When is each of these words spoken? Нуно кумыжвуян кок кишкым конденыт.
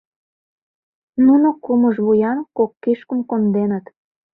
Нуно 1.25 1.49
кумыжвуян 1.63 2.39
кок 2.57 2.71
кишкым 2.83 3.19
конденыт. 3.29 3.85